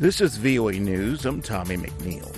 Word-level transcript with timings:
This 0.00 0.22
is 0.22 0.38
VOA 0.38 0.72
News. 0.72 1.26
I'm 1.26 1.42
Tommy 1.42 1.76
McNeil. 1.76 2.34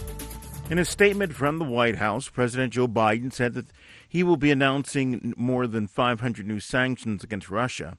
In 0.68 0.81
a 0.81 0.84
statement 0.84 1.33
from 1.33 1.60
the 1.60 1.65
White 1.65 1.94
House, 1.94 2.28
President 2.28 2.73
Joe 2.73 2.89
Biden 2.89 3.33
said 3.33 3.55
that 3.55 3.67
he 4.08 4.25
will 4.25 4.37
be 4.37 4.50
announcing 4.50 5.33
more 5.37 5.69
than 5.69 5.87
500 5.87 6.44
new 6.44 6.58
sanctions 6.58 7.23
against 7.23 7.51
Russia. 7.51 7.98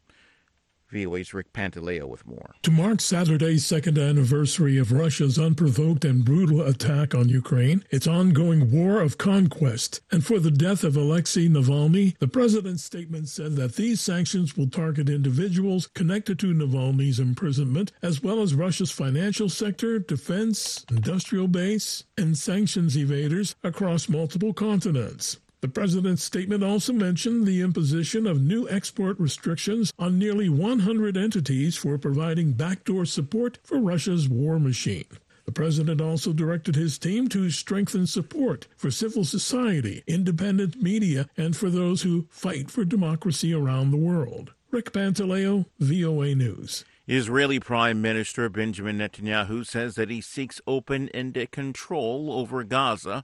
VOA's 0.93 1.33
Rick 1.33 1.51
Pantaleo 1.53 2.07
with 2.07 2.25
more. 2.25 2.55
To 2.61 2.71
mark 2.71 3.01
Saturday's 3.01 3.65
second 3.65 3.97
anniversary 3.97 4.77
of 4.77 4.91
Russia's 4.91 5.39
unprovoked 5.39 6.05
and 6.05 6.23
brutal 6.23 6.61
attack 6.61 7.13
on 7.13 7.27
Ukraine, 7.27 7.83
its 7.89 8.07
ongoing 8.07 8.71
war 8.71 9.01
of 9.01 9.17
conquest, 9.17 10.01
and 10.11 10.25
for 10.25 10.39
the 10.39 10.51
death 10.51 10.83
of 10.83 10.95
Alexei 10.95 11.47
Navalny, 11.47 12.17
the 12.19 12.27
president's 12.27 12.83
statement 12.83 13.27
said 13.27 13.55
that 13.55 13.75
these 13.75 13.99
sanctions 13.99 14.55
will 14.55 14.69
target 14.69 15.09
individuals 15.09 15.87
connected 15.87 16.39
to 16.39 16.53
Navalny's 16.53 17.19
imprisonment, 17.19 17.91
as 18.01 18.21
well 18.21 18.41
as 18.41 18.55
Russia's 18.55 18.91
financial 18.91 19.49
sector, 19.49 19.99
defense, 19.99 20.85
industrial 20.89 21.47
base, 21.47 22.03
and 22.17 22.37
sanctions 22.37 22.95
evaders 22.95 23.55
across 23.63 24.07
multiple 24.07 24.53
continents. 24.53 25.37
The 25.63 25.69
president's 25.69 26.21
statement 26.25 26.61
also 26.61 26.91
mentioned 26.91 27.47
the 27.47 27.61
imposition 27.61 28.27
of 28.27 28.41
new 28.41 28.67
export 28.67 29.17
restrictions 29.17 29.93
on 29.97 30.19
nearly 30.19 30.49
100 30.49 31.15
entities 31.15 31.77
for 31.77 31.97
providing 31.97 32.51
backdoor 32.51 33.05
support 33.05 33.59
for 33.63 33.79
Russia's 33.79 34.27
war 34.27 34.59
machine. 34.59 35.05
The 35.45 35.53
president 35.53 36.01
also 36.01 36.33
directed 36.33 36.75
his 36.75 36.99
team 36.99 37.29
to 37.29 37.49
strengthen 37.49 38.07
support 38.07 38.67
for 38.75 38.91
civil 38.91 39.23
society, 39.23 40.03
independent 40.05 40.81
media, 40.81 41.29
and 41.37 41.55
for 41.55 41.69
those 41.69 42.01
who 42.01 42.27
fight 42.29 42.69
for 42.69 42.83
democracy 42.83 43.53
around 43.53 43.91
the 43.91 43.97
world. 43.97 44.51
Rick 44.69 44.91
Pantaleo, 44.91 45.67
VOA 45.79 46.35
News. 46.35 46.83
Israeli 47.07 47.61
Prime 47.61 48.01
Minister 48.01 48.49
Benjamin 48.49 48.97
Netanyahu 48.97 49.65
says 49.65 49.95
that 49.95 50.09
he 50.09 50.19
seeks 50.19 50.59
open 50.67 51.07
ended 51.13 51.51
control 51.51 52.33
over 52.33 52.65
Gaza 52.65 53.23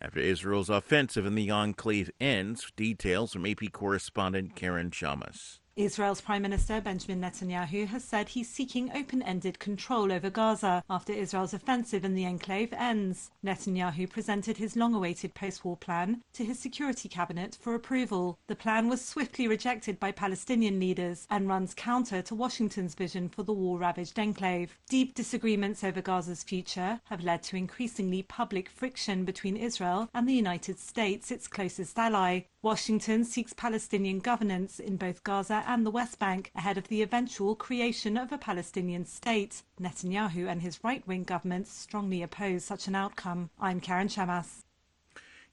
after 0.00 0.20
Israel's 0.20 0.70
offensive 0.70 1.26
in 1.26 1.34
the 1.34 1.50
enclave 1.50 2.10
ends. 2.20 2.72
Details 2.76 3.32
from 3.32 3.46
AP 3.46 3.72
correspondent 3.72 4.56
Karen 4.56 4.90
Chammas. 4.90 5.60
Israel's 5.76 6.20
Prime 6.20 6.42
Minister 6.42 6.80
Benjamin 6.80 7.20
Netanyahu 7.20 7.86
has 7.86 8.02
said 8.02 8.28
he's 8.28 8.48
seeking 8.48 8.90
open 8.92 9.22
ended 9.22 9.58
control 9.60 10.12
over 10.12 10.28
Gaza 10.28 10.82
after 10.90 11.12
Israel's 11.12 11.54
offensive 11.54 12.04
in 12.04 12.14
the 12.14 12.26
enclave 12.26 12.72
ends. 12.72 13.30
Netanyahu 13.44 14.10
presented 14.10 14.56
his 14.56 14.76
long 14.76 14.94
awaited 14.94 15.32
post 15.32 15.64
war 15.64 15.76
plan 15.76 16.22
to 16.32 16.44
his 16.44 16.58
security 16.58 17.08
cabinet 17.08 17.56
for 17.60 17.74
approval. 17.74 18.38
The 18.48 18.56
plan 18.56 18.88
was 18.88 19.04
swiftly 19.04 19.46
rejected 19.46 20.00
by 20.00 20.10
Palestinian 20.10 20.80
leaders 20.80 21.26
and 21.30 21.48
runs 21.48 21.72
counter 21.72 22.20
to 22.22 22.34
Washington's 22.34 22.94
vision 22.94 23.28
for 23.28 23.44
the 23.44 23.52
war 23.52 23.78
ravaged 23.78 24.18
enclave. 24.18 24.76
Deep 24.88 25.14
disagreements 25.14 25.84
over 25.84 26.02
Gaza's 26.02 26.42
future 26.42 27.00
have 27.04 27.22
led 27.22 27.42
to 27.44 27.56
increasingly 27.56 28.22
public 28.24 28.68
friction 28.68 29.24
between 29.24 29.56
Israel 29.56 30.10
and 30.12 30.28
the 30.28 30.34
United 30.34 30.80
States, 30.80 31.30
its 31.30 31.46
closest 31.46 31.96
ally. 31.96 32.40
Washington 32.62 33.24
seeks 33.24 33.54
Palestinian 33.54 34.18
governance 34.18 34.78
in 34.78 34.98
both 34.98 35.24
Gaza 35.24 35.64
and 35.66 35.86
the 35.86 35.90
West 35.90 36.18
Bank 36.18 36.50
ahead 36.54 36.76
of 36.76 36.88
the 36.88 37.00
eventual 37.00 37.56
creation 37.56 38.18
of 38.18 38.32
a 38.32 38.38
Palestinian 38.38 39.06
state. 39.06 39.62
Netanyahu 39.80 40.46
and 40.46 40.60
his 40.60 40.84
right 40.84 41.06
wing 41.06 41.24
government 41.24 41.68
strongly 41.68 42.22
oppose 42.22 42.62
such 42.62 42.86
an 42.86 42.94
outcome. 42.94 43.48
I'm 43.58 43.80
Karen 43.80 44.08
Chammas. 44.08 44.64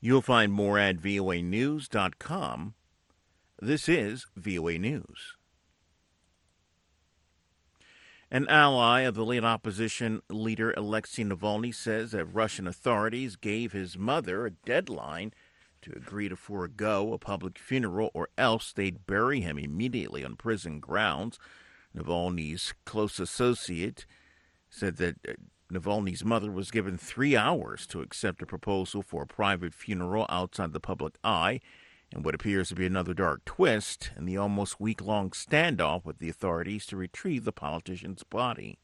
You'll 0.01 0.21
find 0.21 0.51
more 0.51 0.77
at 0.77 0.97
voanews.com. 0.97 2.73
This 3.61 3.87
is 3.87 4.25
VOA 4.35 4.77
News. 4.77 5.37
An 8.29 8.45
ally 8.49 9.01
of 9.01 9.15
the 9.15 9.23
late 9.23 9.45
opposition 9.45 10.21
leader 10.29 10.73
Alexei 10.75 11.23
Navalny 11.23 11.73
says 11.73 12.11
that 12.11 12.25
Russian 12.25 12.67
authorities 12.67 13.37
gave 13.37 13.71
his 13.71 13.97
mother 13.97 14.45
a 14.45 14.51
deadline 14.51 15.31
to 15.87 15.97
agree 15.97 16.29
to 16.29 16.35
forego 16.35 17.13
a 17.13 17.17
public 17.17 17.57
funeral 17.57 18.11
or 18.13 18.29
else 18.37 18.71
they'd 18.71 19.05
bury 19.05 19.41
him 19.41 19.57
immediately 19.57 20.23
on 20.23 20.35
prison 20.35 20.79
grounds. 20.79 21.39
Navalny's 21.95 22.73
close 22.85 23.19
associate 23.19 24.05
said 24.69 24.97
that 24.97 25.15
uh, 25.27 25.33
Navalny's 25.71 26.23
mother 26.23 26.51
was 26.51 26.71
given 26.71 26.97
three 26.97 27.35
hours 27.35 27.87
to 27.87 28.01
accept 28.01 28.41
a 28.41 28.45
proposal 28.45 29.01
for 29.01 29.23
a 29.23 29.27
private 29.27 29.73
funeral 29.73 30.25
outside 30.29 30.73
the 30.73 30.79
public 30.79 31.15
eye, 31.23 31.59
and 32.13 32.23
what 32.23 32.35
appears 32.35 32.69
to 32.69 32.75
be 32.75 32.85
another 32.85 33.13
dark 33.13 33.43
twist 33.43 34.11
in 34.15 34.25
the 34.25 34.37
almost 34.37 34.79
week 34.79 35.01
long 35.01 35.31
standoff 35.31 36.05
with 36.05 36.19
the 36.19 36.29
authorities 36.29 36.85
to 36.85 36.95
retrieve 36.95 37.43
the 37.43 37.51
politician's 37.51 38.23
body. 38.23 38.77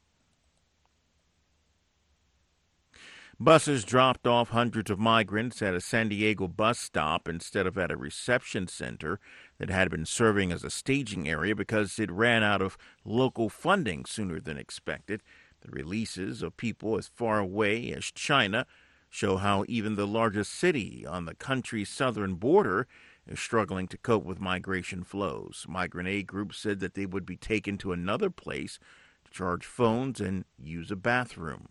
Buses 3.44 3.84
dropped 3.84 4.26
off 4.26 4.48
hundreds 4.48 4.90
of 4.90 4.98
migrants 4.98 5.60
at 5.60 5.74
a 5.74 5.80
San 5.82 6.08
Diego 6.08 6.48
bus 6.48 6.78
stop 6.78 7.28
instead 7.28 7.66
of 7.66 7.76
at 7.76 7.90
a 7.90 7.96
reception 7.96 8.68
center 8.68 9.20
that 9.58 9.68
had 9.68 9.90
been 9.90 10.06
serving 10.06 10.50
as 10.50 10.64
a 10.64 10.70
staging 10.70 11.28
area 11.28 11.54
because 11.54 11.98
it 11.98 12.10
ran 12.10 12.42
out 12.42 12.62
of 12.62 12.78
local 13.04 13.50
funding 13.50 14.06
sooner 14.06 14.40
than 14.40 14.56
expected. 14.56 15.22
The 15.60 15.70
releases 15.70 16.42
of 16.42 16.56
people 16.56 16.96
as 16.96 17.06
far 17.06 17.38
away 17.38 17.92
as 17.92 18.06
China 18.06 18.64
show 19.10 19.36
how 19.36 19.66
even 19.68 19.94
the 19.94 20.06
largest 20.06 20.54
city 20.54 21.04
on 21.06 21.26
the 21.26 21.34
country's 21.34 21.90
southern 21.90 22.36
border 22.36 22.86
is 23.28 23.38
struggling 23.38 23.88
to 23.88 23.98
cope 23.98 24.24
with 24.24 24.40
migration 24.40 25.04
flows. 25.04 25.66
Migrant 25.68 26.08
aid 26.08 26.26
groups 26.26 26.56
said 26.56 26.80
that 26.80 26.94
they 26.94 27.04
would 27.04 27.26
be 27.26 27.36
taken 27.36 27.76
to 27.76 27.92
another 27.92 28.30
place 28.30 28.78
to 29.26 29.30
charge 29.30 29.66
phones 29.66 30.18
and 30.18 30.46
use 30.58 30.90
a 30.90 30.96
bathroom. 30.96 31.66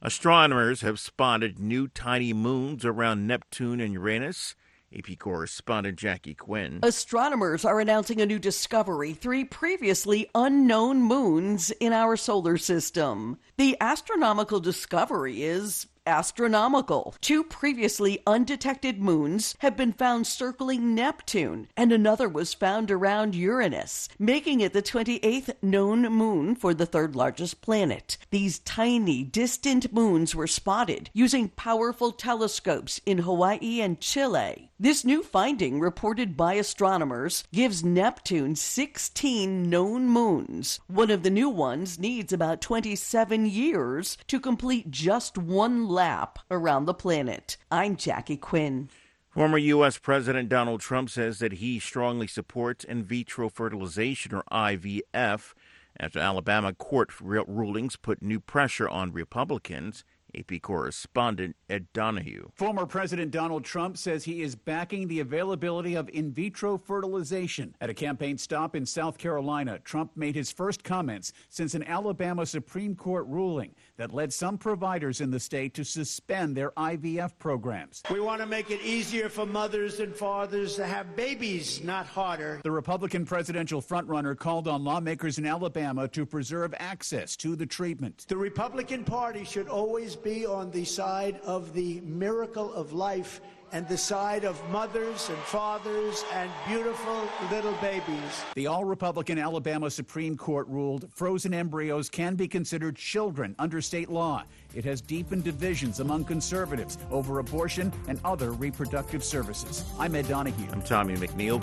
Astronomers 0.00 0.82
have 0.82 1.00
spotted 1.00 1.58
new 1.58 1.88
tiny 1.88 2.32
moons 2.32 2.84
around 2.84 3.26
Neptune 3.26 3.80
and 3.80 3.92
Uranus. 3.92 4.54
AP 4.96 5.18
correspondent 5.18 5.98
Jackie 5.98 6.34
Quinn. 6.34 6.78
Astronomers 6.84 7.64
are 7.64 7.80
announcing 7.80 8.20
a 8.20 8.26
new 8.26 8.38
discovery 8.38 9.12
three 9.12 9.44
previously 9.44 10.30
unknown 10.36 11.02
moons 11.02 11.72
in 11.72 11.92
our 11.92 12.16
solar 12.16 12.56
system. 12.56 13.38
The 13.56 13.76
astronomical 13.80 14.60
discovery 14.60 15.42
is 15.42 15.88
astronomical. 16.08 17.14
Two 17.20 17.44
previously 17.44 18.22
undetected 18.26 19.00
moons 19.00 19.54
have 19.58 19.76
been 19.76 19.92
found 19.92 20.26
circling 20.26 20.94
Neptune, 20.94 21.68
and 21.76 21.92
another 21.92 22.28
was 22.28 22.54
found 22.54 22.90
around 22.90 23.34
Uranus, 23.34 24.08
making 24.18 24.60
it 24.60 24.72
the 24.72 24.82
28th 24.82 25.54
known 25.62 26.02
moon 26.08 26.56
for 26.56 26.72
the 26.72 26.86
third 26.86 27.14
largest 27.14 27.60
planet. 27.60 28.16
These 28.30 28.60
tiny, 28.60 29.22
distant 29.22 29.92
moons 29.92 30.34
were 30.34 30.46
spotted 30.46 31.10
using 31.12 31.50
powerful 31.50 32.10
telescopes 32.10 33.00
in 33.04 33.18
Hawaii 33.18 33.80
and 33.80 34.00
Chile. 34.00 34.70
This 34.80 35.04
new 35.04 35.24
finding, 35.24 35.80
reported 35.80 36.36
by 36.36 36.54
astronomers, 36.54 37.42
gives 37.52 37.84
Neptune 37.84 38.54
16 38.54 39.68
known 39.68 40.06
moons. 40.06 40.78
One 40.86 41.10
of 41.10 41.24
the 41.24 41.30
new 41.30 41.50
ones 41.50 41.98
needs 41.98 42.32
about 42.32 42.60
27 42.60 43.46
years 43.46 44.16
to 44.28 44.38
complete 44.38 44.90
just 44.90 45.36
one 45.36 45.88
lap 45.98 46.38
around 46.48 46.84
the 46.84 46.94
planet. 46.94 47.56
I'm 47.72 47.96
Jackie 47.96 48.36
Quinn. 48.36 48.88
Former 49.30 49.58
U.S. 49.58 49.98
President 49.98 50.48
Donald 50.48 50.80
Trump 50.80 51.10
says 51.10 51.40
that 51.40 51.54
he 51.54 51.80
strongly 51.80 52.28
supports 52.28 52.84
in 52.84 53.02
vitro 53.02 53.48
fertilization, 53.48 54.32
or 54.32 54.44
IVF, 54.52 55.54
after 55.98 56.20
Alabama 56.20 56.72
court 56.72 57.10
rulings 57.20 57.96
put 57.96 58.22
new 58.22 58.38
pressure 58.38 58.88
on 58.88 59.10
Republicans. 59.10 60.04
AP 60.36 60.60
correspondent 60.62 61.56
Ed 61.70 61.86
Donahue. 61.92 62.48
Former 62.54 62.86
President 62.86 63.30
Donald 63.30 63.64
Trump 63.64 63.96
says 63.96 64.24
he 64.24 64.42
is 64.42 64.54
backing 64.54 65.08
the 65.08 65.20
availability 65.20 65.94
of 65.94 66.08
in 66.10 66.32
vitro 66.32 66.78
fertilization. 66.78 67.74
At 67.80 67.90
a 67.90 67.94
campaign 67.94 68.38
stop 68.38 68.76
in 68.76 68.84
South 68.86 69.18
Carolina, 69.18 69.78
Trump 69.80 70.12
made 70.16 70.34
his 70.34 70.50
first 70.50 70.84
comments 70.84 71.32
since 71.48 71.74
an 71.74 71.84
Alabama 71.84 72.46
Supreme 72.46 72.94
Court 72.94 73.26
ruling 73.26 73.74
that 73.96 74.12
led 74.12 74.32
some 74.32 74.58
providers 74.58 75.20
in 75.20 75.30
the 75.30 75.40
state 75.40 75.74
to 75.74 75.84
suspend 75.84 76.56
their 76.56 76.70
IVF 76.72 77.38
programs. 77.38 78.02
We 78.10 78.20
want 78.20 78.40
to 78.40 78.46
make 78.46 78.70
it 78.70 78.80
easier 78.82 79.28
for 79.28 79.46
mothers 79.46 80.00
and 80.00 80.14
fathers 80.14 80.76
to 80.76 80.86
have 80.86 81.16
babies, 81.16 81.82
not 81.82 82.06
harder. 82.06 82.60
The 82.62 82.70
Republican 82.70 83.24
presidential 83.24 83.80
frontrunner 83.82 84.36
called 84.36 84.68
on 84.68 84.84
lawmakers 84.84 85.38
in 85.38 85.46
Alabama 85.46 86.08
to 86.08 86.26
preserve 86.26 86.74
access 86.78 87.36
to 87.36 87.56
the 87.56 87.66
treatment. 87.66 88.26
The 88.28 88.36
Republican 88.36 89.04
Party 89.04 89.44
should 89.44 89.68
always 89.68 90.16
be 90.22 90.46
on 90.46 90.70
the 90.70 90.84
side 90.84 91.40
of 91.44 91.72
the 91.72 92.00
miracle 92.00 92.72
of 92.72 92.92
life 92.92 93.40
and 93.72 93.86
the 93.88 93.98
side 93.98 94.44
of 94.44 94.58
mothers 94.70 95.28
and 95.28 95.38
fathers 95.38 96.24
and 96.32 96.50
beautiful 96.66 97.28
little 97.50 97.74
babies. 97.74 98.44
The 98.54 98.66
all 98.66 98.84
Republican 98.84 99.38
Alabama 99.38 99.90
Supreme 99.90 100.36
Court 100.36 100.66
ruled 100.68 101.08
frozen 101.12 101.52
embryos 101.52 102.08
can 102.08 102.34
be 102.34 102.48
considered 102.48 102.96
children 102.96 103.54
under 103.58 103.80
state 103.82 104.08
law. 104.08 104.44
It 104.74 104.84
has 104.84 105.00
deepened 105.00 105.44
divisions 105.44 106.00
among 106.00 106.24
conservatives 106.24 106.98
over 107.10 107.38
abortion 107.40 107.92
and 108.06 108.20
other 108.24 108.52
reproductive 108.52 109.22
services. 109.22 109.84
I'm 109.98 110.14
Ed 110.14 110.28
Donahue. 110.28 110.70
I'm 110.72 110.82
Tommy 110.82 111.16
McNeil. 111.16 111.60